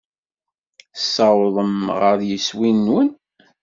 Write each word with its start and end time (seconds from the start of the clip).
Tessawḍem 0.93 1.75
ɣer 1.99 2.19
yeswi-nwen. 2.29 3.09